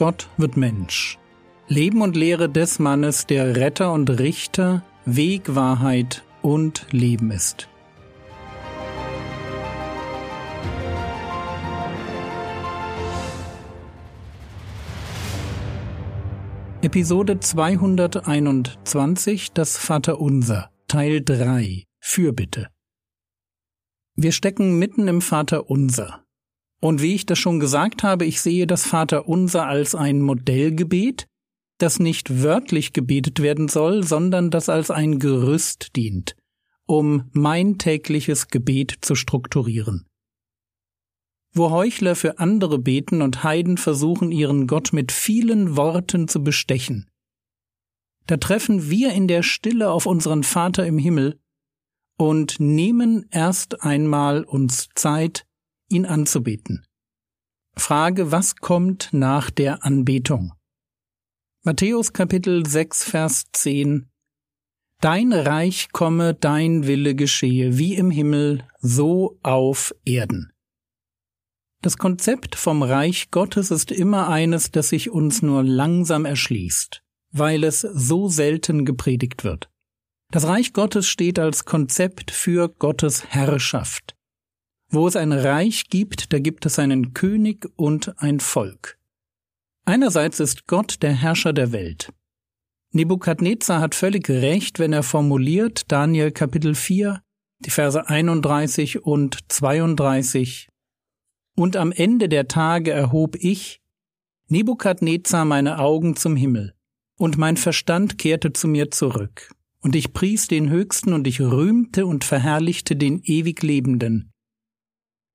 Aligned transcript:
Gott 0.00 0.28
wird 0.38 0.56
Mensch. 0.56 1.18
Leben 1.68 2.00
und 2.00 2.16
Lehre 2.16 2.48
des 2.48 2.78
Mannes, 2.78 3.26
der 3.26 3.56
Retter 3.56 3.92
und 3.92 4.08
Richter, 4.08 4.82
Weg, 5.04 5.54
Wahrheit 5.54 6.24
und 6.40 6.86
Leben 6.90 7.30
ist. 7.30 7.68
Episode 16.80 17.38
221 17.38 19.52
Das 19.52 19.76
Vaterunser 19.76 20.70
Teil 20.88 21.20
3 21.22 21.84
Fürbitte 21.98 22.68
Wir 24.14 24.32
stecken 24.32 24.78
mitten 24.78 25.08
im 25.08 25.20
Vaterunser. 25.20 26.24
Und 26.80 27.02
wie 27.02 27.14
ich 27.14 27.26
das 27.26 27.38
schon 27.38 27.60
gesagt 27.60 28.02
habe, 28.02 28.24
ich 28.24 28.40
sehe 28.40 28.66
das 28.66 28.86
Vaterunser 28.86 29.66
als 29.66 29.94
ein 29.94 30.22
Modellgebet, 30.22 31.26
das 31.78 31.98
nicht 31.98 32.42
wörtlich 32.42 32.92
gebetet 32.92 33.40
werden 33.40 33.68
soll, 33.68 34.02
sondern 34.02 34.50
das 34.50 34.68
als 34.68 34.90
ein 34.90 35.18
Gerüst 35.18 35.96
dient, 35.96 36.36
um 36.86 37.30
mein 37.32 37.78
tägliches 37.78 38.48
Gebet 38.48 38.96
zu 39.02 39.14
strukturieren. 39.14 40.06
Wo 41.52 41.70
Heuchler 41.70 42.16
für 42.16 42.38
andere 42.38 42.78
beten 42.78 43.22
und 43.22 43.42
Heiden 43.42 43.76
versuchen, 43.76 44.30
ihren 44.30 44.66
Gott 44.66 44.92
mit 44.92 45.10
vielen 45.10 45.76
Worten 45.76 46.28
zu 46.28 46.42
bestechen, 46.42 47.10
da 48.26 48.36
treffen 48.36 48.88
wir 48.88 49.12
in 49.12 49.26
der 49.26 49.42
Stille 49.42 49.90
auf 49.90 50.06
unseren 50.06 50.44
Vater 50.44 50.86
im 50.86 50.98
Himmel 50.98 51.40
und 52.16 52.60
nehmen 52.60 53.26
erst 53.30 53.82
einmal 53.82 54.44
uns 54.44 54.88
Zeit, 54.94 55.46
ihn 55.90 56.06
anzubeten. 56.06 56.86
Frage, 57.76 58.32
was 58.32 58.56
kommt 58.56 59.10
nach 59.12 59.50
der 59.50 59.84
Anbetung? 59.84 60.52
Matthäus 61.62 62.12
Kapitel 62.12 62.66
6, 62.66 63.04
Vers 63.04 63.44
10 63.52 64.08
Dein 65.00 65.32
Reich 65.32 65.90
komme, 65.92 66.34
dein 66.34 66.86
Wille 66.86 67.14
geschehe, 67.14 67.78
wie 67.78 67.94
im 67.94 68.10
Himmel, 68.10 68.64
so 68.80 69.38
auf 69.42 69.94
Erden. 70.04 70.52
Das 71.82 71.96
Konzept 71.96 72.54
vom 72.56 72.82
Reich 72.82 73.30
Gottes 73.30 73.70
ist 73.70 73.90
immer 73.90 74.28
eines, 74.28 74.70
das 74.70 74.90
sich 74.90 75.10
uns 75.10 75.40
nur 75.40 75.64
langsam 75.64 76.26
erschließt, 76.26 77.02
weil 77.32 77.64
es 77.64 77.80
so 77.80 78.28
selten 78.28 78.84
gepredigt 78.84 79.44
wird. 79.44 79.70
Das 80.30 80.46
Reich 80.46 80.74
Gottes 80.74 81.08
steht 81.08 81.38
als 81.38 81.64
Konzept 81.64 82.30
für 82.30 82.68
Gottes 82.68 83.24
Herrschaft. 83.26 84.14
Wo 84.90 85.06
es 85.06 85.14
ein 85.14 85.32
Reich 85.32 85.88
gibt, 85.88 86.32
da 86.32 86.40
gibt 86.40 86.66
es 86.66 86.80
einen 86.80 87.14
König 87.14 87.68
und 87.76 88.20
ein 88.20 88.40
Volk. 88.40 88.98
Einerseits 89.84 90.40
ist 90.40 90.66
Gott 90.66 91.02
der 91.02 91.12
Herrscher 91.12 91.52
der 91.52 91.70
Welt. 91.70 92.12
Nebukadnezar 92.92 93.80
hat 93.80 93.94
völlig 93.94 94.28
recht, 94.28 94.80
wenn 94.80 94.92
er 94.92 95.04
formuliert, 95.04 95.92
Daniel 95.92 96.32
Kapitel 96.32 96.74
4, 96.74 97.22
die 97.60 97.70
Verse 97.70 98.08
31 98.08 99.04
und 99.04 99.38
32, 99.46 100.68
und 101.54 101.76
am 101.76 101.92
Ende 101.92 102.28
der 102.28 102.48
Tage 102.48 102.90
erhob 102.90 103.36
ich, 103.36 103.80
Nebukadnezar, 104.48 105.44
meine 105.44 105.78
Augen 105.78 106.16
zum 106.16 106.34
Himmel, 106.34 106.74
und 107.16 107.38
mein 107.38 107.56
Verstand 107.56 108.18
kehrte 108.18 108.52
zu 108.52 108.66
mir 108.66 108.90
zurück, 108.90 109.52
und 109.82 109.94
ich 109.94 110.12
pries 110.12 110.48
den 110.48 110.68
Höchsten 110.68 111.12
und 111.12 111.28
ich 111.28 111.40
rühmte 111.40 112.06
und 112.06 112.24
verherrlichte 112.24 112.96
den 112.96 113.20
ewig 113.22 113.62
Lebenden, 113.62 114.32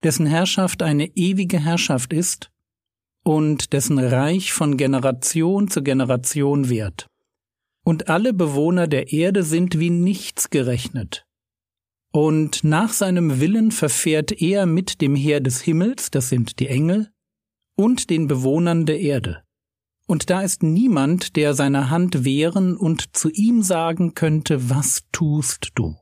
dessen 0.06 0.26
Herrschaft 0.26 0.82
eine 0.82 1.08
ewige 1.18 1.60
Herrschaft 1.60 2.14
ist 2.14 2.50
und 3.26 3.74
dessen 3.74 4.00
Reich 4.00 4.54
von 4.54 4.78
Generation 4.78 5.68
zu 5.68 5.84
Generation 5.84 6.70
währt. 6.70 7.08
Und 7.84 8.08
alle 8.08 8.34
Bewohner 8.34 8.88
der 8.88 9.12
Erde 9.12 9.44
sind 9.44 9.78
wie 9.80 9.90
nichts 9.90 10.50
gerechnet, 10.50 11.26
und 12.16 12.64
nach 12.64 12.94
seinem 12.94 13.42
Willen 13.42 13.72
verfährt 13.72 14.32
er 14.42 14.66
mit 14.66 15.02
dem 15.02 15.16
Heer 15.16 15.42
des 15.42 15.60
Himmels, 15.60 16.12
das 16.12 16.30
sind 16.30 16.62
die 16.62 16.70
Engel, 16.70 17.12
und 17.76 18.10
den 18.10 18.28
Bewohnern 18.28 18.86
der 18.86 19.02
Erde. 19.02 19.44
Und 20.08 20.30
da 20.30 20.42
ist 20.42 20.64
niemand, 20.64 21.36
der 21.36 21.54
seine 21.54 21.90
Hand 21.90 22.24
wehren 22.24 22.78
und 22.78 23.18
zu 23.18 23.30
ihm 23.30 23.64
sagen 23.64 24.14
könnte, 24.14 24.70
was 24.70 25.02
tust 25.12 25.72
du? 25.76 25.98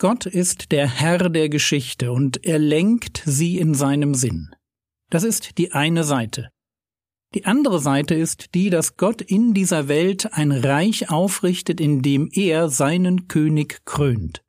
Gott 0.00 0.24
ist 0.24 0.72
der 0.72 0.88
Herr 0.88 1.28
der 1.28 1.50
Geschichte 1.50 2.10
und 2.10 2.46
er 2.46 2.58
lenkt 2.58 3.22
sie 3.26 3.58
in 3.58 3.74
seinem 3.74 4.14
Sinn. 4.14 4.48
Das 5.10 5.24
ist 5.24 5.58
die 5.58 5.72
eine 5.72 6.04
Seite. 6.04 6.48
Die 7.34 7.44
andere 7.44 7.80
Seite 7.80 8.14
ist 8.14 8.54
die, 8.54 8.70
dass 8.70 8.96
Gott 8.96 9.20
in 9.20 9.52
dieser 9.52 9.88
Welt 9.88 10.32
ein 10.32 10.52
Reich 10.52 11.10
aufrichtet, 11.10 11.82
in 11.82 12.00
dem 12.00 12.30
er 12.32 12.70
seinen 12.70 13.28
König 13.28 13.84
krönt. 13.84 14.40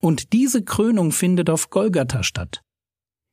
Und 0.00 0.32
diese 0.32 0.62
Krönung 0.62 1.10
findet 1.10 1.50
auf 1.50 1.70
Golgatha 1.70 2.22
statt. 2.22 2.62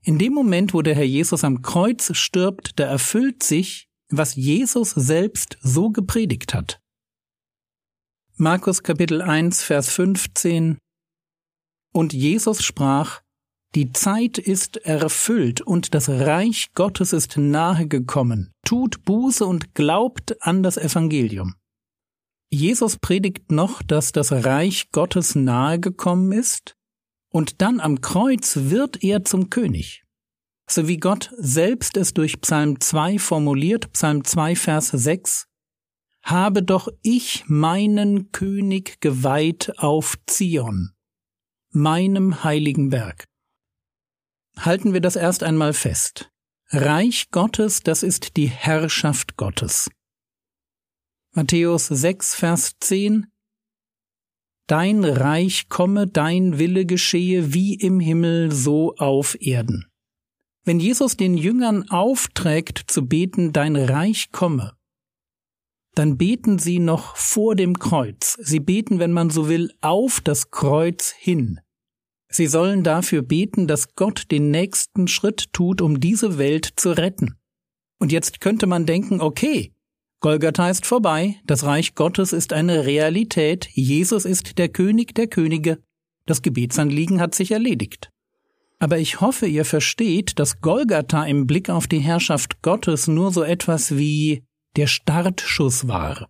In 0.02 0.18
dem 0.18 0.34
Moment, 0.34 0.74
wo 0.74 0.82
der 0.82 0.96
Herr 0.96 1.06
Jesus 1.06 1.44
am 1.44 1.62
Kreuz 1.62 2.10
stirbt, 2.18 2.80
da 2.80 2.86
erfüllt 2.86 3.44
sich, 3.44 3.88
was 4.10 4.36
Jesus 4.36 4.90
selbst 4.90 5.60
so 5.62 5.92
gepredigt 5.92 6.56
hat. 6.56 6.80
Markus 8.36 8.82
Kapitel 8.82 9.22
1, 9.22 9.62
Vers 9.62 9.92
15 9.92 10.80
Und 11.98 12.14
Jesus 12.14 12.64
sprach, 12.64 13.22
die 13.74 13.92
Zeit 13.92 14.38
ist 14.38 14.78
erfüllt 14.78 15.62
und 15.62 15.96
das 15.96 16.10
Reich 16.10 16.68
Gottes 16.76 17.12
ist 17.12 17.38
nahe 17.38 17.88
gekommen. 17.88 18.52
Tut 18.64 19.04
Buße 19.04 19.44
und 19.44 19.74
glaubt 19.74 20.40
an 20.44 20.62
das 20.62 20.78
Evangelium. 20.78 21.56
Jesus 22.52 22.98
predigt 22.98 23.52
noch, 23.52 23.82
dass 23.82 24.12
das 24.12 24.32
Reich 24.32 24.92
Gottes 24.92 25.34
nahe 25.34 25.80
gekommen 25.80 26.34
ist, 26.34 26.76
und 27.34 27.64
dann 27.64 27.80
am 27.80 28.00
Kreuz 28.00 28.58
wird 28.66 29.04
er 29.04 29.26
zum 29.26 29.50
König. 29.50 30.04
So 30.70 30.88
wie 30.88 30.98
Gott 30.98 31.32
selbst 31.40 31.98
es 31.98 32.14
durch 32.14 32.40
Psalm 32.42 32.80
2 32.80 33.18
formuliert, 33.18 33.92
Psalm 33.94 34.24
2 34.24 34.56
Vers 34.56 34.90
6, 34.90 35.48
habe 36.24 36.62
doch 36.62 36.90
ich 37.02 37.46
meinen 37.48 38.32
König 38.32 39.02
geweiht 39.02 39.74
auf 39.80 40.16
Zion, 40.28 40.92
meinem 41.78 42.44
heiligen 42.44 42.90
Berg. 42.90 43.26
Halten 44.58 44.94
wir 44.94 45.02
das 45.02 45.16
erst 45.16 45.44
einmal 45.44 45.74
fest. 45.74 46.30
Reich 46.70 47.30
Gottes, 47.32 47.82
das 47.82 48.04
ist 48.04 48.36
die 48.36 48.48
Herrschaft 48.48 49.38
Gottes. 49.38 49.90
Matthäus 51.34 51.88
6, 51.88 52.36
Vers 52.36 52.74
10 52.80 53.28
Dein 54.68 55.06
Reich 55.06 55.70
komme, 55.70 56.08
dein 56.08 56.60
Wille 56.60 56.86
geschehe 56.86 57.54
wie 57.54 57.76
im 57.76 58.02
Himmel 58.02 58.52
so 58.52 58.96
auf 58.98 59.38
Erden. 59.40 59.86
Wenn 60.66 60.82
Jesus 60.82 61.16
den 61.16 61.38
Jüngern 61.38 61.90
aufträgt 61.90 62.84
zu 62.88 63.08
beten, 63.08 63.54
dein 63.54 63.78
Reich 63.78 64.32
komme, 64.34 64.74
dann 65.94 66.18
beten 66.18 66.60
sie 66.60 66.80
noch 66.80 67.16
vor 67.16 67.56
dem 67.56 67.80
Kreuz. 67.80 68.38
Sie 68.42 68.60
beten, 68.60 69.00
wenn 69.00 69.14
man 69.14 69.30
so 69.30 69.48
will, 69.48 69.72
auf 69.82 70.20
das 70.20 70.52
Kreuz 70.52 71.12
hin. 71.12 71.60
Sie 72.38 72.46
sollen 72.46 72.84
dafür 72.84 73.24
beten, 73.24 73.66
dass 73.66 73.96
Gott 73.96 74.30
den 74.30 74.52
nächsten 74.52 75.08
Schritt 75.08 75.52
tut, 75.54 75.82
um 75.82 76.00
diese 76.00 76.38
Welt 76.38 76.70
zu 76.76 76.92
retten. 76.92 77.34
Und 77.98 78.12
jetzt 78.12 78.42
könnte 78.42 78.68
man 78.68 78.86
denken, 78.86 79.22
okay, 79.22 79.74
Golgatha 80.20 80.70
ist 80.70 80.86
vorbei, 80.86 81.38
das 81.46 81.64
Reich 81.64 81.96
Gottes 81.96 82.34
ist 82.34 82.54
eine 82.54 82.86
Realität, 82.86 83.68
Jesus 83.74 84.24
ist 84.24 84.60
der 84.60 84.70
König 84.70 85.16
der 85.16 85.26
Könige, 85.26 85.80
das 86.28 86.44
Gebetsanliegen 86.44 87.20
hat 87.20 87.34
sich 87.34 87.50
erledigt. 87.50 88.12
Aber 88.78 89.00
ich 89.00 89.20
hoffe, 89.20 89.48
ihr 89.48 89.66
versteht, 89.66 90.38
dass 90.38 90.62
Golgatha 90.62 91.26
im 91.26 91.48
Blick 91.48 91.72
auf 91.72 91.88
die 91.88 92.02
Herrschaft 92.02 92.62
Gottes 92.62 93.08
nur 93.08 93.32
so 93.32 93.42
etwas 93.42 93.98
wie 93.98 94.44
der 94.76 94.86
Startschuss 94.86 95.88
war. 95.88 96.30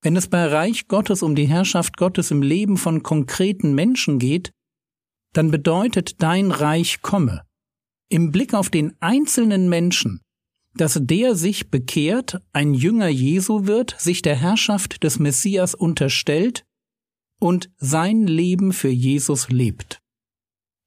Wenn 0.00 0.14
es 0.14 0.28
bei 0.28 0.46
Reich 0.46 0.86
Gottes 0.86 1.24
um 1.24 1.34
die 1.34 1.48
Herrschaft 1.48 1.96
Gottes 1.96 2.30
im 2.30 2.40
Leben 2.40 2.76
von 2.76 3.02
konkreten 3.02 3.74
Menschen 3.74 4.20
geht, 4.20 4.52
dann 5.32 5.50
bedeutet 5.50 6.22
dein 6.22 6.50
Reich 6.50 7.02
komme. 7.02 7.42
Im 8.08 8.32
Blick 8.32 8.54
auf 8.54 8.70
den 8.70 8.94
einzelnen 9.00 9.68
Menschen 9.68 10.22
dass 10.78 10.98
der 11.02 11.34
sich 11.34 11.70
bekehrt, 11.70 12.40
ein 12.52 12.72
Jünger 12.72 13.08
Jesu 13.08 13.66
wird, 13.66 13.96
sich 13.98 14.22
der 14.22 14.36
Herrschaft 14.36 15.02
des 15.02 15.18
Messias 15.18 15.74
unterstellt 15.74 16.64
und 17.40 17.70
sein 17.78 18.26
Leben 18.26 18.72
für 18.72 18.88
Jesus 18.88 19.48
lebt. 19.48 20.00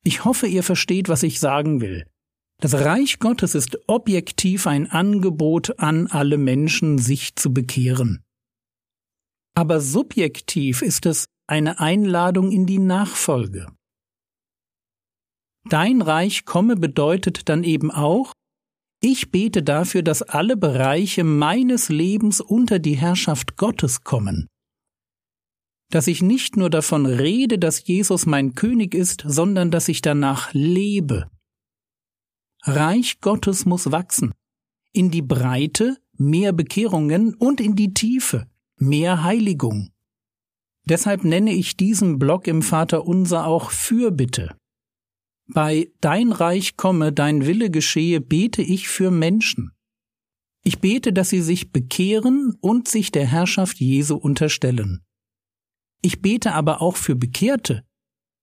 Ich 0.04 0.26
hoffe, 0.26 0.48
ihr 0.48 0.64
versteht, 0.64 1.10
was 1.10 1.24
ich 1.24 1.40
sagen 1.40 1.82
will. 1.82 2.06
Das 2.60 2.74
Reich 2.74 3.20
Gottes 3.20 3.56
ist 3.56 3.78
objektiv 3.88 4.68
ein 4.68 4.90
Angebot 4.90 5.80
an 5.80 6.08
alle 6.08 6.38
Menschen, 6.38 6.98
sich 6.98 7.36
zu 7.36 7.54
bekehren. 7.54 8.24
Aber 9.56 9.82
subjektiv 9.82 10.82
ist 10.82 11.06
es 11.06 11.26
eine 11.48 11.80
Einladung 11.80 12.52
in 12.52 12.66
die 12.66 12.80
Nachfolge. 12.80 13.68
Dein 15.72 16.02
Reich 16.02 16.44
komme 16.44 16.76
bedeutet 16.76 17.48
dann 17.48 17.64
eben 17.64 17.92
auch, 17.92 18.34
Ich 19.02 19.32
bete 19.32 19.64
dafür, 19.64 20.04
dass 20.04 20.22
alle 20.22 20.58
Bereiche 20.58 21.24
meines 21.24 21.88
Lebens 21.88 22.42
unter 22.42 22.78
die 22.78 22.96
Herrschaft 22.98 23.56
Gottes 23.56 24.04
kommen. 24.04 24.48
Dass 25.90 26.08
ich 26.08 26.22
nicht 26.22 26.58
nur 26.58 26.70
davon 26.70 27.06
rede, 27.06 27.58
dass 27.58 27.88
Jesus 27.88 28.26
mein 28.26 28.54
König 28.54 28.94
ist, 28.94 29.24
sondern 29.26 29.72
dass 29.72 29.88
ich 29.88 30.02
danach 30.02 30.54
lebe. 30.54 31.32
Reich 32.64 33.22
Gottes 33.22 33.66
muss 33.66 33.92
wachsen. 33.94 34.34
In 34.92 35.10
die 35.10 35.22
Breite 35.22 35.98
mehr 36.18 36.52
Bekehrungen 36.52 37.34
und 37.34 37.62
in 37.62 37.78
die 37.78 37.94
Tiefe 37.94 38.46
mehr 38.76 39.24
Heiligung. 39.24 39.90
Deshalb 40.84 41.24
nenne 41.24 41.54
ich 41.54 41.78
diesen 41.78 42.20
Block 42.20 42.48
im 42.48 42.62
Vater 42.62 43.08
Unser 43.08 43.48
auch 43.48 43.72
Fürbitte. 43.72 44.58
Bei 45.54 45.92
Dein 46.00 46.32
Reich 46.32 46.78
komme, 46.78 47.12
dein 47.12 47.46
Wille 47.46 47.70
geschehe 47.70 48.22
bete 48.22 48.62
ich 48.62 48.88
für 48.88 49.12
Menschen. 49.12 49.72
Ich 50.64 50.80
bete, 50.80 51.12
dass 51.12 51.30
sie 51.30 51.42
sich 51.42 51.72
bekehren 51.72 52.56
und 52.62 52.88
sich 52.88 53.12
der 53.12 53.26
Herrschaft 53.26 53.80
Jesu 53.80 54.16
unterstellen. 54.16 55.02
Ich 56.02 56.22
bete 56.22 56.54
aber 56.54 56.82
auch 56.82 56.96
für 56.96 57.16
Bekehrte, 57.16 57.84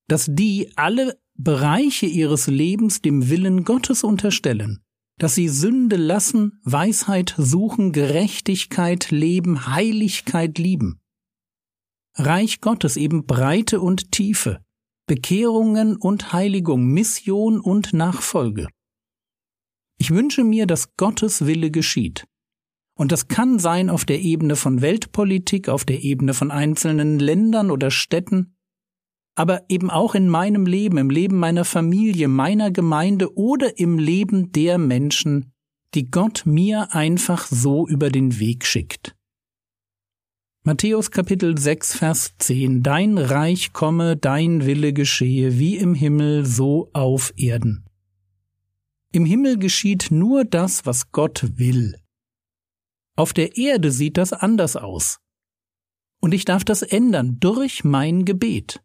dass 0.09 0.27
die 0.29 0.71
alle 0.77 1.19
Bereiche 1.35 2.07
ihres 2.07 2.47
Lebens 2.47 3.01
dem 3.01 3.31
Willen 3.31 3.65
Gottes 3.65 4.05
unterstellen, 4.05 4.83
dass 5.19 5.35
sie 5.35 5.49
Sünde 5.49 5.97
lassen, 5.97 6.61
Weisheit 6.65 7.35
suchen, 7.39 7.93
Gerechtigkeit 7.93 9.11
leben, 9.11 9.67
Heiligkeit 9.67 10.59
lieben. 10.59 11.01
Reich 12.17 12.61
Gottes 12.61 12.97
eben 12.97 13.25
Breite 13.25 13.81
und 13.81 14.11
Tiefe, 14.11 14.61
Bekehrungen 15.09 15.97
und 15.97 16.33
Heiligung, 16.33 16.87
Mission 16.87 17.59
und 17.59 17.93
Nachfolge. 17.93 18.69
Ich 19.99 20.13
wünsche 20.13 20.45
mir, 20.45 20.67
dass 20.67 20.97
Gottes 20.97 21.47
Wille 21.47 21.73
geschieht. 21.73 22.27
Und 22.95 23.11
das 23.11 23.27
kann 23.27 23.59
sein 23.59 23.91
auf 23.91 24.05
der 24.05 24.21
Ebene 24.21 24.55
von 24.55 24.83
Weltpolitik, 24.83 25.69
auf 25.69 25.85
der 25.85 26.03
Ebene 26.03 26.35
von 26.35 26.51
einzelnen 26.51 27.19
Ländern 27.19 27.71
oder 27.71 27.91
Städten, 27.91 28.55
aber 29.35 29.63
eben 29.69 29.89
auch 29.89 30.15
in 30.15 30.29
meinem 30.29 30.67
Leben, 30.67 30.99
im 30.99 31.11
Leben 31.11 31.39
meiner 31.39 31.65
Familie, 31.65 32.29
meiner 32.29 32.71
Gemeinde 32.71 33.35
oder 33.37 33.79
im 33.79 33.99
Leben 33.99 34.53
der 34.53 34.79
Menschen, 34.79 35.53
die 35.95 36.11
Gott 36.11 36.43
mir 36.45 36.93
einfach 36.93 37.47
so 37.47 37.89
über 37.89 38.11
den 38.11 38.39
Weg 38.41 38.67
schickt. 38.67 39.17
Matthäus 40.69 41.11
Kapitel 41.11 41.57
6, 41.57 41.97
Vers 41.97 42.35
10 42.37 42.83
Dein 42.83 43.17
Reich 43.17 43.73
komme, 43.73 44.19
dein 44.19 44.67
Wille 44.67 44.93
geschehe, 44.93 45.59
wie 45.59 45.79
im 45.79 45.95
Himmel, 45.95 46.45
so 46.45 46.91
auf 46.93 47.33
Erden. 47.39 47.87
Im 49.11 49.25
Himmel 49.25 49.59
geschieht 49.59 50.09
nur 50.11 50.45
das, 50.45 50.85
was 50.85 51.11
Gott 51.11 51.57
will. 51.57 51.97
Auf 53.17 53.33
der 53.33 53.57
Erde 53.57 53.91
sieht 53.91 54.19
das 54.19 54.35
anders 54.35 54.77
aus. 54.77 55.21
Und 56.21 56.35
ich 56.35 56.45
darf 56.45 56.65
das 56.65 56.83
ändern 56.83 57.39
durch 57.41 57.83
mein 57.83 58.27
Gebet. 58.27 58.83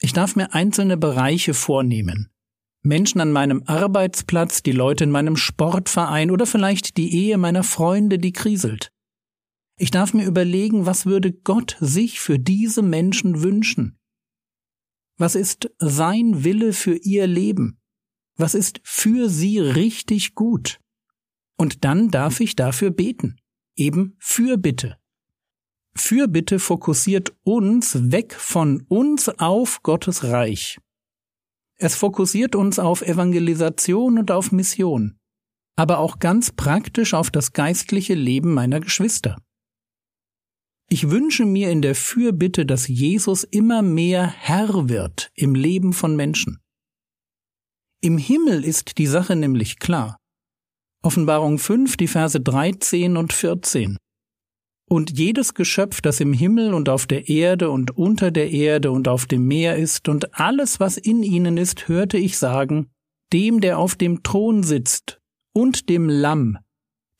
Ich 0.00 0.14
darf 0.14 0.34
mir 0.34 0.54
einzelne 0.54 0.96
Bereiche 0.96 1.52
vornehmen. 1.52 2.30
Menschen 2.80 3.20
an 3.20 3.32
meinem 3.32 3.64
Arbeitsplatz, 3.66 4.62
die 4.62 4.72
Leute 4.72 5.04
in 5.04 5.10
meinem 5.10 5.36
Sportverein 5.36 6.30
oder 6.30 6.46
vielleicht 6.46 6.96
die 6.96 7.14
Ehe 7.14 7.36
meiner 7.36 7.64
Freunde, 7.64 8.18
die 8.18 8.32
kriselt. 8.32 8.95
Ich 9.78 9.90
darf 9.90 10.14
mir 10.14 10.26
überlegen, 10.26 10.86
was 10.86 11.04
würde 11.04 11.32
Gott 11.32 11.76
sich 11.80 12.18
für 12.18 12.38
diese 12.38 12.82
Menschen 12.82 13.42
wünschen? 13.42 13.98
Was 15.18 15.34
ist 15.34 15.70
sein 15.78 16.44
Wille 16.44 16.72
für 16.72 16.96
ihr 16.96 17.26
Leben? 17.26 17.78
Was 18.36 18.54
ist 18.54 18.80
für 18.84 19.28
sie 19.28 19.58
richtig 19.58 20.34
gut? 20.34 20.80
Und 21.58 21.84
dann 21.84 22.10
darf 22.10 22.40
ich 22.40 22.56
dafür 22.56 22.90
beten. 22.90 23.36
Eben 23.76 24.16
Fürbitte. 24.18 24.98
Fürbitte 25.94 26.58
fokussiert 26.58 27.34
uns 27.42 28.10
weg 28.10 28.34
von 28.34 28.82
uns 28.88 29.28
auf 29.28 29.82
Gottes 29.82 30.24
Reich. 30.24 30.78
Es 31.78 31.94
fokussiert 31.94 32.54
uns 32.54 32.78
auf 32.78 33.02
Evangelisation 33.02 34.18
und 34.18 34.30
auf 34.30 34.52
Mission, 34.52 35.18
aber 35.76 35.98
auch 35.98 36.18
ganz 36.18 36.50
praktisch 36.50 37.12
auf 37.14 37.30
das 37.30 37.52
geistliche 37.52 38.14
Leben 38.14 38.54
meiner 38.54 38.80
Geschwister. 38.80 39.36
Ich 40.96 41.10
wünsche 41.10 41.44
mir 41.44 41.70
in 41.70 41.82
der 41.82 41.94
Fürbitte, 41.94 42.64
dass 42.64 42.88
Jesus 42.88 43.44
immer 43.44 43.82
mehr 43.82 44.26
Herr 44.26 44.88
wird 44.88 45.30
im 45.34 45.54
Leben 45.54 45.92
von 45.92 46.16
Menschen. 46.16 46.58
Im 48.00 48.16
Himmel 48.16 48.64
ist 48.64 48.96
die 48.96 49.06
Sache 49.06 49.36
nämlich 49.36 49.78
klar. 49.78 50.16
Offenbarung 51.02 51.58
5, 51.58 51.98
die 51.98 52.06
Verse 52.06 52.40
13 52.40 53.18
und 53.18 53.34
14. 53.34 53.98
Und 54.88 55.18
jedes 55.18 55.52
Geschöpf, 55.52 56.00
das 56.00 56.20
im 56.20 56.32
Himmel 56.32 56.72
und 56.72 56.88
auf 56.88 57.06
der 57.06 57.28
Erde 57.28 57.70
und 57.70 57.90
unter 57.90 58.30
der 58.30 58.50
Erde 58.50 58.90
und 58.90 59.06
auf 59.06 59.26
dem 59.26 59.46
Meer 59.46 59.76
ist 59.76 60.08
und 60.08 60.40
alles, 60.40 60.80
was 60.80 60.96
in 60.96 61.22
ihnen 61.22 61.58
ist, 61.58 61.88
hörte 61.88 62.16
ich 62.16 62.38
sagen, 62.38 62.88
dem, 63.34 63.60
der 63.60 63.78
auf 63.78 63.96
dem 63.96 64.22
Thron 64.22 64.62
sitzt 64.62 65.20
und 65.52 65.90
dem 65.90 66.08
Lamm, 66.08 66.56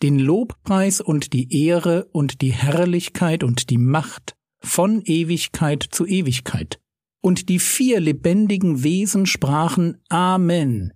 den 0.02 0.18
Lobpreis 0.18 1.00
und 1.00 1.32
die 1.32 1.64
Ehre 1.64 2.06
und 2.12 2.42
die 2.42 2.52
Herrlichkeit 2.52 3.42
und 3.42 3.70
die 3.70 3.78
Macht 3.78 4.34
von 4.62 5.02
Ewigkeit 5.02 5.82
zu 5.82 6.06
Ewigkeit. 6.06 6.80
Und 7.22 7.48
die 7.48 7.58
vier 7.58 8.00
lebendigen 8.00 8.82
Wesen 8.82 9.26
sprachen 9.26 9.98
Amen. 10.08 10.92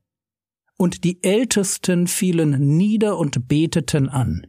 Und 0.77 1.05
die 1.05 1.23
Ältesten 1.23 2.07
fielen 2.07 2.77
nieder 2.77 3.19
und 3.19 3.49
beteten 3.49 4.09
an. 4.09 4.47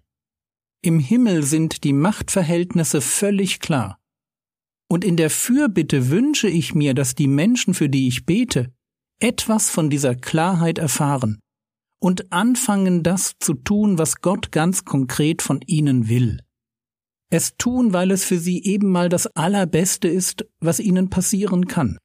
Im 0.83 0.99
Himmel 0.99 1.43
sind 1.43 1.83
die 1.83 1.93
Machtverhältnisse 1.93 3.01
völlig 3.01 3.59
klar. 3.59 3.99
Und 4.89 5.05
in 5.05 5.15
der 5.15 5.29
Fürbitte 5.29 6.09
wünsche 6.09 6.49
ich 6.49 6.75
mir, 6.75 6.93
dass 6.93 7.15
die 7.15 7.27
Menschen, 7.27 7.73
für 7.73 7.89
die 7.89 8.07
ich 8.07 8.25
bete, 8.25 8.73
etwas 9.19 9.69
von 9.69 9.89
dieser 9.89 10.15
Klarheit 10.15 10.77
erfahren 10.77 11.39
und 12.01 12.31
anfangen, 12.33 13.03
das 13.03 13.33
zu 13.39 13.53
tun, 13.53 13.97
was 13.97 14.21
Gott 14.21 14.51
ganz 14.51 14.83
konkret 14.83 15.41
von 15.41 15.61
ihnen 15.67 16.09
will. 16.09 16.39
Es 17.29 17.55
tun, 17.57 17.93
weil 17.93 18.11
es 18.11 18.25
für 18.25 18.39
sie 18.39 18.61
eben 18.63 18.89
mal 18.89 19.07
das 19.07 19.27
Allerbeste 19.27 20.07
ist, 20.09 20.45
was 20.59 20.79
ihnen 20.79 21.09
passieren 21.09 21.67
kann. 21.67 21.97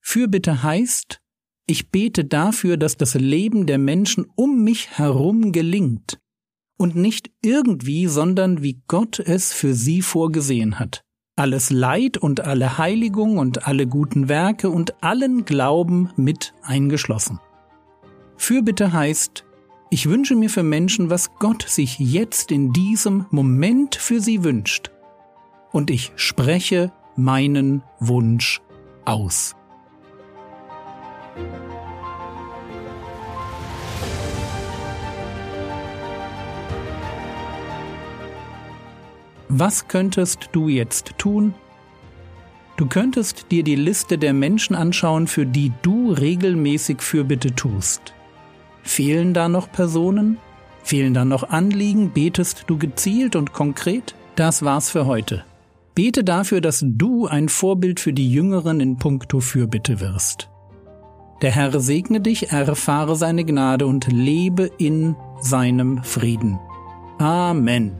Fürbitte 0.00 0.62
heißt, 0.62 1.20
ich 1.66 1.90
bete 1.90 2.24
dafür, 2.24 2.76
dass 2.76 2.96
das 2.96 3.14
Leben 3.14 3.66
der 3.66 3.78
Menschen 3.78 4.26
um 4.36 4.62
mich 4.62 4.90
herum 4.98 5.52
gelingt 5.52 6.18
und 6.76 6.94
nicht 6.94 7.30
irgendwie, 7.42 8.06
sondern 8.08 8.62
wie 8.62 8.82
Gott 8.86 9.18
es 9.18 9.52
für 9.52 9.72
sie 9.72 10.02
vorgesehen 10.02 10.78
hat. 10.78 11.02
Alles 11.36 11.70
Leid 11.70 12.18
und 12.18 12.40
alle 12.40 12.76
Heiligung 12.76 13.38
und 13.38 13.66
alle 13.66 13.86
guten 13.86 14.28
Werke 14.28 14.68
und 14.68 15.02
allen 15.02 15.44
Glauben 15.44 16.10
mit 16.16 16.52
eingeschlossen. 16.62 17.40
Fürbitte 18.42 18.92
heißt, 18.92 19.44
ich 19.88 20.08
wünsche 20.08 20.34
mir 20.34 20.50
für 20.50 20.64
Menschen, 20.64 21.10
was 21.10 21.32
Gott 21.38 21.62
sich 21.68 22.00
jetzt 22.00 22.50
in 22.50 22.72
diesem 22.72 23.26
Moment 23.30 23.94
für 23.94 24.20
sie 24.20 24.42
wünscht. 24.42 24.90
Und 25.70 25.90
ich 25.90 26.10
spreche 26.16 26.90
meinen 27.14 27.84
Wunsch 28.00 28.60
aus. 29.04 29.54
Was 39.48 39.86
könntest 39.86 40.48
du 40.50 40.66
jetzt 40.66 41.12
tun? 41.16 41.54
Du 42.76 42.88
könntest 42.88 43.52
dir 43.52 43.62
die 43.62 43.76
Liste 43.76 44.18
der 44.18 44.32
Menschen 44.32 44.74
anschauen, 44.74 45.28
für 45.28 45.46
die 45.46 45.70
du 45.82 46.10
regelmäßig 46.10 47.02
Fürbitte 47.02 47.54
tust. 47.54 48.12
Fehlen 48.82 49.34
da 49.34 49.48
noch 49.48 49.70
Personen? 49.70 50.38
Fehlen 50.82 51.14
da 51.14 51.24
noch 51.24 51.48
Anliegen? 51.48 52.12
Betest 52.12 52.64
du 52.66 52.78
gezielt 52.78 53.36
und 53.36 53.52
konkret? 53.52 54.14
Das 54.36 54.62
war's 54.62 54.90
für 54.90 55.06
heute. 55.06 55.44
Bete 55.94 56.24
dafür, 56.24 56.60
dass 56.60 56.82
du 56.84 57.26
ein 57.26 57.48
Vorbild 57.48 58.00
für 58.00 58.12
die 58.12 58.30
Jüngeren 58.30 58.80
in 58.80 58.96
puncto 58.96 59.40
Fürbitte 59.40 60.00
wirst. 60.00 60.48
Der 61.42 61.50
Herr 61.50 61.78
segne 61.80 62.20
dich, 62.20 62.50
erfahre 62.50 63.16
seine 63.16 63.44
Gnade 63.44 63.86
und 63.86 64.06
lebe 64.06 64.70
in 64.78 65.16
seinem 65.40 66.02
Frieden. 66.02 66.58
Amen. 67.18 67.92